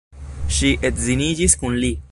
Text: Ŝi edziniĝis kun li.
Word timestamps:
Ŝi 0.59 0.71
edziniĝis 0.91 1.59
kun 1.65 1.79
li. 1.85 1.95